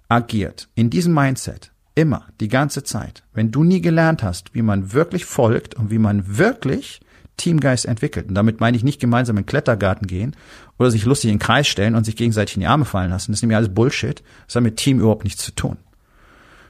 agiert, 0.08 0.68
in 0.74 0.90
diesem 0.90 1.14
Mindset, 1.14 1.72
immer, 1.94 2.26
die 2.40 2.48
ganze 2.48 2.84
Zeit, 2.84 3.24
wenn 3.32 3.50
du 3.50 3.64
nie 3.64 3.80
gelernt 3.80 4.22
hast, 4.22 4.54
wie 4.54 4.62
man 4.62 4.92
wirklich 4.92 5.24
folgt 5.24 5.74
und 5.74 5.90
wie 5.90 5.98
man 5.98 6.36
wirklich 6.36 7.00
Teamgeist 7.36 7.86
entwickelt. 7.86 8.28
Und 8.28 8.34
damit 8.34 8.60
meine 8.60 8.76
ich 8.76 8.84
nicht 8.84 9.00
gemeinsam 9.00 9.36
in 9.36 9.42
den 9.42 9.46
Klettergarten 9.48 10.06
gehen 10.06 10.36
oder 10.78 10.90
sich 10.90 11.04
lustig 11.04 11.30
in 11.30 11.36
den 11.36 11.42
Kreis 11.42 11.66
stellen 11.66 11.94
und 11.94 12.04
sich 12.04 12.16
gegenseitig 12.16 12.56
in 12.56 12.60
die 12.60 12.66
Arme 12.66 12.84
fallen 12.84 13.10
lassen. 13.10 13.32
Das 13.32 13.38
ist 13.38 13.42
nämlich 13.42 13.56
alles 13.56 13.74
Bullshit. 13.74 14.22
Das 14.46 14.56
hat 14.56 14.62
mit 14.62 14.76
Team 14.76 15.00
überhaupt 15.00 15.24
nichts 15.24 15.42
zu 15.44 15.52
tun. 15.52 15.76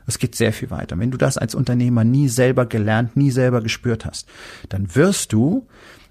Es 0.06 0.18
geht 0.18 0.34
sehr 0.34 0.52
viel 0.52 0.70
weiter. 0.70 0.98
Wenn 0.98 1.10
du 1.10 1.18
das 1.18 1.38
als 1.38 1.54
Unternehmer 1.54 2.04
nie 2.04 2.28
selber 2.28 2.66
gelernt, 2.66 3.16
nie 3.16 3.30
selber 3.30 3.60
gespürt 3.60 4.04
hast, 4.04 4.28
dann 4.68 4.94
wirst 4.94 5.32
du 5.32 5.66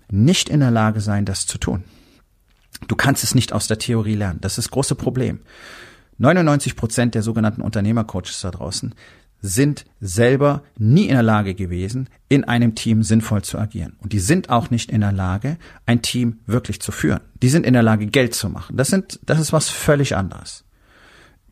nicht 0.09 0.49
in 0.49 0.61
der 0.61 0.71
Lage 0.71 1.01
sein, 1.01 1.25
das 1.25 1.45
zu 1.45 1.57
tun. 1.57 1.83
Du 2.87 2.95
kannst 2.95 3.23
es 3.23 3.35
nicht 3.35 3.53
aus 3.53 3.67
der 3.67 3.79
Theorie 3.79 4.15
lernen. 4.15 4.39
Das 4.41 4.53
ist 4.53 4.65
das 4.65 4.71
große 4.71 4.95
Problem. 4.95 5.39
99 6.17 6.75
Prozent 6.75 7.15
der 7.15 7.23
sogenannten 7.23 7.61
Unternehmercoaches 7.61 8.41
da 8.41 8.51
draußen 8.51 8.95
sind 9.41 9.85
selber 9.99 10.63
nie 10.77 11.05
in 11.05 11.13
der 11.13 11.23
Lage 11.23 11.55
gewesen, 11.55 12.09
in 12.29 12.43
einem 12.43 12.75
Team 12.75 13.03
sinnvoll 13.03 13.41
zu 13.41 13.57
agieren. 13.57 13.93
Und 13.99 14.13
die 14.13 14.19
sind 14.19 14.49
auch 14.49 14.69
nicht 14.69 14.91
in 14.91 15.01
der 15.01 15.11
Lage, 15.11 15.57
ein 15.85 16.01
Team 16.01 16.39
wirklich 16.45 16.81
zu 16.81 16.91
führen. 16.91 17.21
Die 17.41 17.49
sind 17.49 17.65
in 17.65 17.73
der 17.73 17.83
Lage, 17.83 18.05
Geld 18.05 18.35
zu 18.35 18.49
machen. 18.49 18.77
Das 18.77 18.89
sind, 18.89 19.19
das 19.25 19.39
ist 19.39 19.51
was 19.51 19.69
völlig 19.69 20.15
anderes. 20.15 20.63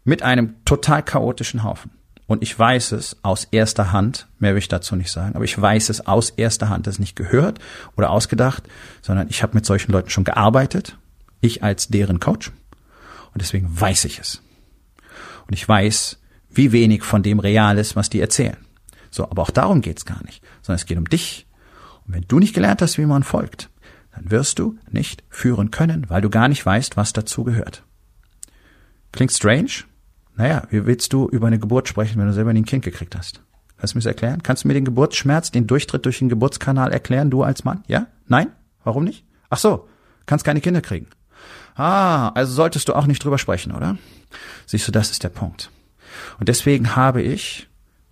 Mit 0.04 0.24
einem 0.24 0.56
total 0.66 1.04
chaotischen 1.04 1.64
Haufen. 1.64 1.92
Und 2.28 2.44
ich 2.44 2.58
weiß 2.58 2.92
es 2.92 3.18
aus 3.24 3.46
erster 3.46 3.92
Hand, 3.92 4.28
mehr 4.38 4.52
will 4.52 4.60
ich 4.60 4.68
dazu 4.68 4.96
nicht 4.96 5.12
sagen, 5.12 5.34
aber 5.34 5.46
ich 5.46 5.60
weiß 5.60 5.90
es 5.90 6.06
aus 6.06 6.30
erster 6.30 6.70
Hand, 6.70 6.86
das 6.86 7.00
nicht 7.00 7.16
gehört 7.16 7.58
oder 7.98 8.12
ausgedacht, 8.12 8.64
sondern 9.02 9.30
ich 9.30 9.42
habe 9.42 9.56
mit 9.56 9.66
solchen 9.66 9.92
Leuten 9.92 10.12
schon 10.12 10.26
gearbeitet, 10.26 10.96
ich 11.42 11.64
als 11.64 11.88
deren 11.88 12.20
Coach. 12.20 12.52
Und 13.34 13.42
deswegen 13.42 13.68
weiß 13.82 14.06
ich 14.06 14.20
es. 14.20 14.44
Und 15.48 15.54
ich 15.54 15.68
weiß, 15.68 16.20
wie 16.60 16.74
wenig 16.74 17.04
von 17.04 17.24
dem 17.24 17.40
real 17.40 17.78
ist, 17.78 17.96
was 17.96 18.10
die 18.10 18.20
erzählen. 18.20 18.58
So, 19.12 19.24
aber 19.24 19.44
auch 19.44 19.50
darum 19.50 19.80
geht's 19.80 20.04
gar 20.04 20.22
nicht, 20.26 20.44
sondern 20.62 20.76
es 20.76 20.86
geht 20.86 20.98
um 20.98 21.08
dich. 21.08 21.48
Und 22.06 22.14
wenn 22.14 22.26
du 22.28 22.38
nicht 22.38 22.54
gelernt 22.54 22.82
hast, 22.82 22.98
wie 22.98 23.06
man 23.06 23.24
folgt, 23.24 23.70
dann 24.14 24.30
wirst 24.30 24.60
du 24.60 24.78
nicht 24.92 25.24
führen 25.30 25.72
können, 25.72 26.10
weil 26.10 26.22
du 26.22 26.30
gar 26.30 26.50
nicht 26.50 26.66
weißt, 26.66 26.98
was 26.98 27.14
dazu 27.14 27.46
gehört. 27.46 27.86
Klingt 29.14 29.32
strange? 29.32 29.86
Naja, 30.36 30.64
wie 30.70 30.86
willst 30.86 31.14
du 31.14 31.30
über 31.30 31.48
eine 31.48 31.60
Geburt 31.60 31.88
sprechen, 31.88 32.20
wenn 32.20 32.28
du 32.28 32.34
selber 32.34 32.52
nie 32.52 32.60
ein 32.60 32.66
Kind 32.66 32.84
gekriegt 32.84 33.16
hast? 33.16 33.42
Kannst 33.78 33.94
du 33.94 33.98
mir 33.98 34.02
das 34.02 34.08
erklären? 34.08 34.44
Kannst 34.44 34.66
du 34.66 34.68
mir 34.68 34.74
den 34.74 34.84
Geburtsschmerz, 34.84 35.52
den 35.52 35.66
Durchtritt 35.66 36.06
durch 36.06 36.20
den 36.20 36.28
Geburtskanal 36.28 36.92
erklären, 36.92 37.30
du 37.30 37.42
als 37.42 37.64
Mann? 37.64 37.86
Ja? 37.88 38.08
Nein? 38.28 38.50
Warum 38.84 39.06
nicht? 39.06 39.24
Ach 39.50 39.60
so, 39.60 39.88
kannst 40.26 40.44
keine 40.44 40.60
Kinder 40.60 40.82
kriegen. 40.82 41.08
Ah, 41.76 42.30
also 42.30 42.52
solltest 42.52 42.90
du 42.90 42.96
auch 42.96 43.06
nicht 43.06 43.24
drüber 43.24 43.38
sprechen, 43.38 43.72
oder? 43.72 43.98
Siehst 44.66 44.86
du, 44.90 44.92
das 44.92 45.12
ist 45.12 45.24
der 45.24 45.30
Punkt. 45.30 45.72
Und 46.40 46.50
deswegen 46.50 46.96
habe 46.96 47.22
ich 47.22 47.68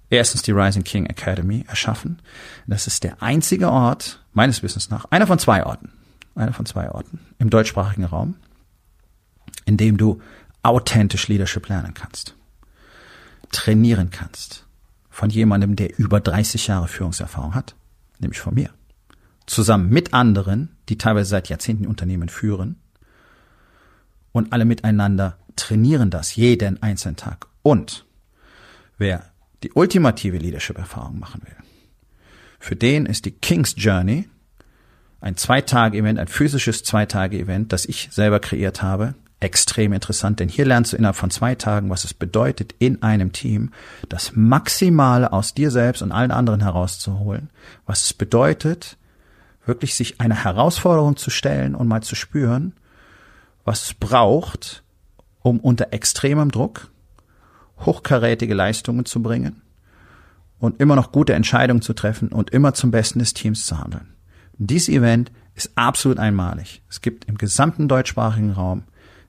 erstens 0.10 0.42
die 0.42 0.52
Rising 0.52 0.84
King 0.84 1.06
Academy 1.06 1.66
erschaffen. 1.68 2.20
Das 2.66 2.88
ist 2.88 3.04
der 3.04 3.22
einzige 3.22 3.70
Ort, 3.70 4.24
meines 4.34 4.64
Wissens 4.64 4.90
nach, 4.90 5.06
einer 5.06 5.28
von 5.28 5.40
zwei 5.40 5.66
Orten, 5.66 5.92
einer 6.36 6.54
von 6.54 6.66
zwei 6.66 6.90
Orten 6.92 7.20
im 7.40 7.50
deutschsprachigen 7.50 8.06
Raum, 8.06 8.36
in 9.66 9.78
dem 9.78 9.98
du 9.98 10.22
authentisch 10.64 11.28
Leadership 11.28 11.68
lernen 11.70 11.94
kannst, 11.94 12.36
trainieren 13.52 14.10
kannst 14.10 14.66
von 15.10 15.30
jemandem, 15.30 15.76
der 15.76 15.98
über 15.98 16.20
30 16.20 16.68
Jahre 16.68 16.88
Führungserfahrung 16.88 17.56
hat, 17.56 17.76
nämlich 18.20 18.40
von 18.40 18.54
mir, 18.54 18.70
zusammen 19.48 19.90
mit 19.90 20.14
anderen, 20.14 20.76
die 20.90 20.98
teilweise 20.98 21.30
seit 21.30 21.50
Jahrzehnten 21.50 21.88
Unternehmen 21.88 22.30
führen 22.30 22.80
und 24.32 24.54
alle 24.54 24.66
miteinander 24.66 25.38
trainieren 25.56 26.12
das 26.12 26.36
jeden 26.36 26.82
einzelnen 26.84 27.16
Tag. 27.16 27.48
Und 27.68 28.06
wer 28.98 29.26
die 29.62 29.74
ultimative 29.74 30.38
Leadership-Erfahrung 30.38 31.20
machen 31.20 31.42
will, 31.44 31.58
für 32.60 32.78
den 32.78 33.06
ist 33.06 33.26
die 33.26 33.32
King's 33.32 33.74
Journey 33.76 34.30
ein 35.20 35.36
Zwei-Tage-Event, 35.36 36.18
ein 36.18 36.30
physisches 36.30 36.86
Zwei-Tage-Event, 36.86 37.74
das 37.74 37.84
ich 37.84 38.08
selber 38.10 38.40
kreiert 38.40 38.84
habe, 38.84 39.16
extrem 39.42 39.92
interessant, 39.92 40.40
denn 40.40 40.48
hier 40.48 40.64
lernst 40.64 40.94
du 40.94 40.96
innerhalb 40.96 41.18
von 41.18 41.30
zwei 41.30 41.56
Tagen, 41.56 41.90
was 41.90 42.06
es 42.06 42.14
bedeutet, 42.14 42.74
in 42.80 43.04
einem 43.04 43.34
Team 43.34 43.74
das 44.08 44.32
Maximale 44.34 45.34
aus 45.34 45.54
dir 45.54 45.70
selbst 45.70 46.02
und 46.02 46.14
allen 46.14 46.32
anderen 46.32 46.62
herauszuholen, 46.62 47.50
was 47.86 48.04
es 48.04 48.14
bedeutet, 48.14 48.96
wirklich 49.66 49.94
sich 49.96 50.22
einer 50.22 50.42
Herausforderung 50.46 51.18
zu 51.18 51.32
stellen 51.32 51.76
und 51.76 51.90
mal 51.90 52.02
zu 52.02 52.16
spüren, 52.16 52.72
was 53.66 53.88
es 53.88 53.94
braucht, 53.94 54.84
um 55.42 55.60
unter 55.60 55.92
extremem 55.92 56.50
Druck 56.50 56.92
hochkarätige 57.80 58.54
Leistungen 58.54 59.06
zu 59.06 59.22
bringen 59.22 59.62
und 60.60 60.82
immer 60.82 60.96
noch 60.96 61.12
gute 61.12 61.34
Entscheidungen 61.34 61.82
zu 61.82 61.94
treffen 61.94 62.30
und 62.30 62.50
immer 62.50 62.74
zum 62.74 62.92
Besten 62.92 63.20
des 63.20 63.34
Teams 63.34 63.66
zu 63.66 63.80
handeln. 63.80 64.14
Dieses 64.58 64.90
Event 64.90 65.32
ist 65.56 65.72
absolut 65.76 66.20
einmalig. 66.20 66.82
Es 66.90 67.02
gibt 67.02 67.26
im 67.26 67.38
gesamten 67.38 67.88
deutschsprachigen 67.88 68.52
Raum 68.52 68.84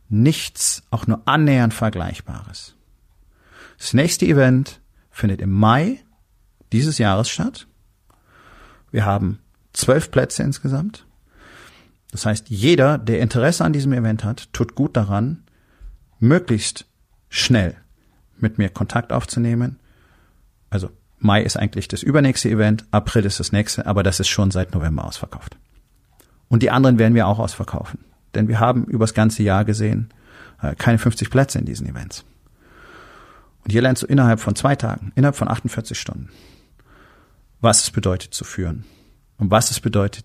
nichts 0.09 0.83
auch 0.91 1.07
nur 1.07 1.23
annähernd 1.27 1.75
Vergleichbares. 1.75 2.75
Das 3.79 3.95
nächste 3.95 4.27
Event 4.27 4.81
findet 5.11 5.41
im 5.41 5.53
Mai 5.53 6.01
dieses 6.73 6.99
Jahres 6.99 7.29
statt. 7.29 7.67
Wir 8.91 9.05
haben 9.05 9.39
zwölf 9.73 10.11
Plätze 10.11 10.43
insgesamt. 10.43 11.07
Das 12.11 12.25
heißt, 12.25 12.49
jeder, 12.49 12.97
der 12.97 13.21
Interesse 13.21 13.65
an 13.65 13.75
diesem 13.75 13.93
Event 13.93 14.25
hat, 14.25 14.53
tut 14.53 14.75
gut 14.75 14.97
daran, 14.97 15.45
möglichst 16.19 16.87
schnell 17.29 17.77
mit 18.43 18.59
mir 18.59 18.69
Kontakt 18.69 19.13
aufzunehmen. 19.13 19.79
Also 20.71 20.91
Mai 21.19 21.43
ist 21.43 21.57
eigentlich 21.57 21.89
das 21.89 22.03
übernächste 22.03 22.49
Event, 22.49 22.85
April 22.91 23.25
ist 23.25 23.41
das 23.41 23.53
nächste, 23.53 23.87
aber 23.87 24.03
das 24.03 24.21
ist 24.21 24.29
schon 24.29 24.51
seit 24.51 24.75
November 24.75 25.05
ausverkauft. 25.05 25.57
Und 26.49 26.63
die 26.63 26.71
anderen 26.71 26.99
werden 26.99 27.15
wir 27.15 27.27
auch 27.27 27.39
ausverkaufen. 27.39 28.05
Denn 28.35 28.49
wir 28.49 28.61
haben 28.61 28.85
übers 28.85 29.15
ganze 29.15 29.43
Jahr 29.43 29.65
gesehen 29.65 30.13
äh, 30.63 30.75
keine 30.75 30.99
50 30.99 31.31
Plätze 31.31 31.59
in 31.59 31.65
diesen 31.65 31.89
Events. 31.89 32.25
Und 33.65 33.73
hier 33.73 33.83
lernst 33.83 34.03
du 34.03 34.07
innerhalb 34.07 34.41
von 34.41 34.55
zwei 34.55 34.77
Tagen, 34.77 35.13
innerhalb 35.15 35.37
von 35.37 35.49
48 35.49 35.99
Stunden, 35.99 36.31
was 37.61 37.83
es 37.83 37.91
bedeutet 37.91 38.33
zu 38.33 38.45
führen 38.45 38.85
und 39.37 39.51
was 39.51 39.71
es 39.71 39.81
bedeutet, 39.81 40.25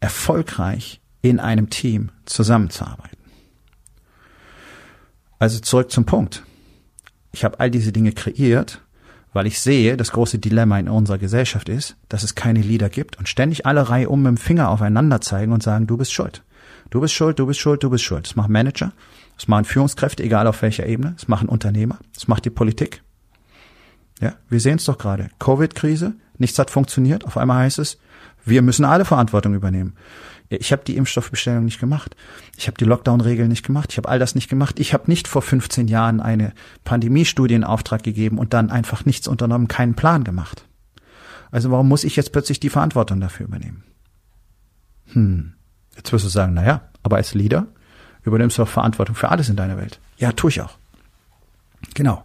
erfolgreich 0.00 1.00
in 1.20 1.40
einem 1.40 1.70
Team 1.70 2.10
zusammenzuarbeiten. 2.24 3.18
Also 5.38 5.60
zurück 5.60 5.90
zum 5.90 6.04
Punkt. 6.04 6.42
Ich 7.32 7.44
habe 7.44 7.60
all 7.60 7.70
diese 7.70 7.92
Dinge 7.92 8.12
kreiert, 8.12 8.82
weil 9.32 9.46
ich 9.46 9.60
sehe, 9.60 9.96
das 9.96 10.12
große 10.12 10.38
Dilemma 10.38 10.78
in 10.78 10.88
unserer 10.88 11.18
Gesellschaft 11.18 11.68
ist, 11.68 11.96
dass 12.08 12.22
es 12.22 12.34
keine 12.34 12.60
Leader 12.60 12.88
gibt 12.88 13.18
und 13.18 13.28
ständig 13.28 13.66
alle 13.66 13.88
Reihe 13.88 14.08
um 14.08 14.22
mit 14.22 14.30
dem 14.30 14.36
Finger 14.36 14.70
aufeinander 14.70 15.20
zeigen 15.20 15.52
und 15.52 15.62
sagen, 15.62 15.86
du 15.86 15.96
bist 15.96 16.12
schuld. 16.12 16.42
Du 16.90 17.00
bist 17.00 17.14
schuld, 17.14 17.38
du 17.38 17.46
bist 17.46 17.60
schuld, 17.60 17.82
du 17.82 17.90
bist 17.90 18.04
schuld. 18.04 18.26
Das 18.26 18.36
machen 18.36 18.52
Manager, 18.52 18.92
das 19.36 19.46
machen 19.46 19.66
Führungskräfte, 19.66 20.22
egal 20.22 20.46
auf 20.46 20.62
welcher 20.62 20.86
Ebene, 20.86 21.12
das 21.16 21.28
machen 21.28 21.48
Unternehmer, 21.48 21.98
das 22.14 22.28
macht 22.28 22.46
die 22.46 22.50
Politik. 22.50 23.02
Ja, 24.20 24.34
wir 24.48 24.60
sehen 24.60 24.76
es 24.76 24.84
doch 24.84 24.98
gerade. 24.98 25.30
Covid-Krise, 25.38 26.14
nichts 26.40 26.58
hat 26.58 26.70
funktioniert. 26.70 27.24
Auf 27.24 27.36
einmal 27.36 27.64
heißt 27.64 27.78
es, 27.78 27.98
wir 28.44 28.62
müssen 28.62 28.84
alle 28.84 29.04
Verantwortung 29.04 29.54
übernehmen. 29.54 29.94
Ich 30.50 30.72
habe 30.72 30.82
die 30.84 30.96
Impfstoffbestellung 30.96 31.64
nicht 31.64 31.78
gemacht. 31.78 32.16
Ich 32.56 32.66
habe 32.66 32.78
die 32.78 32.86
Lockdown-Regeln 32.86 33.48
nicht 33.48 33.66
gemacht. 33.66 33.92
Ich 33.92 33.98
habe 33.98 34.08
all 34.08 34.18
das 34.18 34.34
nicht 34.34 34.48
gemacht. 34.48 34.80
Ich 34.80 34.94
habe 34.94 35.04
nicht 35.06 35.28
vor 35.28 35.42
15 35.42 35.88
Jahren 35.88 36.20
eine 36.20 36.52
Pandemiestudie 36.84 37.54
in 37.54 37.64
Auftrag 37.64 38.02
gegeben 38.02 38.38
und 38.38 38.54
dann 38.54 38.70
einfach 38.70 39.04
nichts 39.04 39.28
unternommen, 39.28 39.68
keinen 39.68 39.94
Plan 39.94 40.24
gemacht. 40.24 40.64
Also 41.50 41.70
warum 41.70 41.88
muss 41.88 42.04
ich 42.04 42.16
jetzt 42.16 42.32
plötzlich 42.32 42.60
die 42.60 42.70
Verantwortung 42.70 43.20
dafür 43.20 43.46
übernehmen? 43.46 43.84
Hm. 45.12 45.54
Jetzt 45.96 46.12
wirst 46.12 46.24
du 46.24 46.30
sagen, 46.30 46.54
na 46.54 46.64
ja, 46.64 46.82
aber 47.02 47.16
als 47.16 47.34
Leader 47.34 47.66
übernimmst 48.22 48.56
du 48.58 48.62
auch 48.62 48.68
Verantwortung 48.68 49.14
für 49.14 49.30
alles 49.30 49.48
in 49.48 49.56
deiner 49.56 49.76
Welt. 49.76 50.00
Ja, 50.16 50.32
tue 50.32 50.50
ich 50.50 50.60
auch. 50.62 50.78
Genau. 51.94 52.24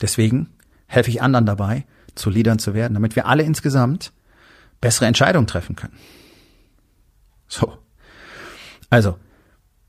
Deswegen 0.00 0.48
helfe 0.86 1.10
ich 1.10 1.22
anderen 1.22 1.46
dabei, 1.46 1.84
zu 2.18 2.30
Leadern 2.30 2.58
zu 2.58 2.74
werden, 2.74 2.94
damit 2.94 3.16
wir 3.16 3.26
alle 3.26 3.42
insgesamt 3.42 4.12
bessere 4.80 5.06
Entscheidungen 5.06 5.46
treffen 5.46 5.76
können. 5.76 5.96
So. 7.48 7.78
Also, 8.90 9.18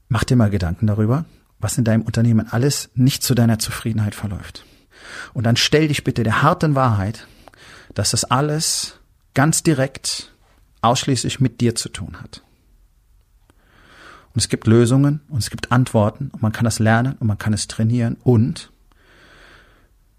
mach 0.08 0.24
dir 0.24 0.36
mal 0.36 0.50
Gedanken 0.50 0.88
darüber, 0.88 1.26
was 1.60 1.78
in 1.78 1.84
deinem 1.84 2.04
Unternehmen 2.04 2.48
alles 2.50 2.90
nicht 2.96 3.24
zu 3.24 3.36
deiner 3.36 3.60
Zufriedenheit 3.60 4.16
verläuft. 4.16 4.66
Und 5.34 5.46
dann 5.46 5.56
stell 5.56 5.88
dich 5.88 6.04
bitte 6.04 6.24
der 6.24 6.42
harten 6.42 6.76
Wahrheit, 6.76 7.28
dass 7.94 8.12
das 8.12 8.26
alles 8.26 9.00
ganz 9.34 9.64
direkt 9.64 10.34
ausschließlich 10.82 11.40
mit 11.40 11.62
dir 11.62 11.76
zu 11.76 11.90
tun 11.90 12.22
hat. 12.22 12.44
Und 14.34 14.42
es 14.42 14.50
gibt 14.50 14.68
Lösungen 14.68 15.22
und 15.28 15.40
es 15.40 15.50
gibt 15.50 15.72
Antworten 15.72 16.30
und 16.32 16.42
man 16.42 16.52
kann 16.52 16.66
das 16.66 16.80
lernen 16.80 17.16
und 17.20 17.28
man 17.28 17.38
kann 17.38 17.54
es 17.54 17.68
trainieren 17.68 18.16
und 18.24 18.72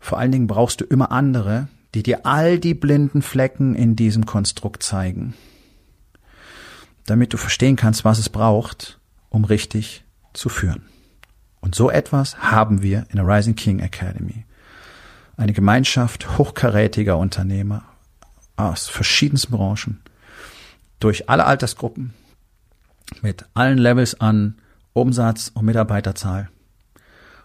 vor 0.00 0.18
allen 0.18 0.32
Dingen 0.32 0.46
brauchst 0.46 0.80
du 0.80 0.84
immer 0.84 1.12
andere, 1.12 1.68
die 1.94 2.02
dir 2.02 2.24
all 2.24 2.58
die 2.58 2.74
blinden 2.74 3.22
Flecken 3.22 3.74
in 3.74 3.96
diesem 3.96 4.26
Konstrukt 4.26 4.82
zeigen, 4.82 5.34
damit 7.06 7.32
du 7.32 7.36
verstehen 7.36 7.76
kannst, 7.76 8.04
was 8.04 8.18
es 8.18 8.28
braucht, 8.28 9.00
um 9.28 9.44
richtig 9.44 10.04
zu 10.32 10.48
führen. 10.48 10.82
Und 11.60 11.74
so 11.74 11.90
etwas 11.90 12.38
haben 12.38 12.82
wir 12.82 13.06
in 13.10 13.16
der 13.16 13.26
Rising 13.26 13.56
King 13.56 13.80
Academy. 13.80 14.44
Eine 15.36 15.52
Gemeinschaft 15.52 16.38
hochkarätiger 16.38 17.18
Unternehmer 17.18 17.84
aus 18.56 18.88
verschiedensten 18.88 19.52
Branchen, 19.52 20.00
durch 21.00 21.28
alle 21.28 21.46
Altersgruppen, 21.46 22.12
mit 23.22 23.46
allen 23.54 23.78
Levels 23.78 24.20
an 24.20 24.58
Umsatz 24.92 25.50
und 25.54 25.64
Mitarbeiterzahl. 25.64 26.50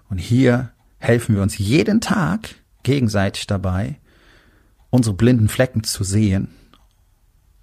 Und 0.09 0.17
hier 0.17 0.71
helfen 0.97 1.35
wir 1.35 1.41
uns 1.41 1.57
jeden 1.57 2.01
Tag 2.01 2.55
gegenseitig 2.83 3.47
dabei, 3.47 3.97
unsere 4.95 5.15
blinden 5.15 5.49
Flecken 5.49 5.83
zu 5.83 6.03
sehen 6.03 6.47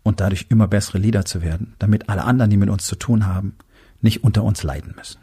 und 0.03 0.21
dadurch 0.21 0.47
immer 0.51 0.69
bessere 0.69 0.99
Leader 0.99 1.25
zu 1.25 1.43
werden, 1.43 1.75
damit 1.79 2.09
alle 2.09 2.25
anderen, 2.25 2.51
die 2.51 2.57
mit 2.59 2.69
uns 2.69 2.85
zu 2.87 2.95
tun 2.95 3.27
haben, 3.27 3.57
nicht 4.01 4.23
unter 4.23 4.45
uns 4.45 4.63
leiden 4.63 4.95
müssen. 4.97 5.21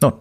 Nun, 0.00 0.12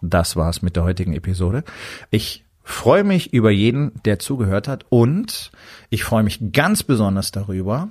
das 0.00 0.34
war's 0.36 0.60
mit 0.60 0.74
der 0.74 0.82
heutigen 0.82 1.14
Episode. 1.14 1.62
Ich 2.10 2.44
freue 2.64 3.04
mich 3.04 3.32
über 3.32 3.50
jeden, 3.50 3.92
der 4.04 4.18
zugehört 4.18 4.66
hat 4.66 4.86
und 4.88 5.52
ich 5.88 6.02
freue 6.02 6.24
mich 6.24 6.52
ganz 6.52 6.82
besonders 6.82 7.30
darüber, 7.30 7.90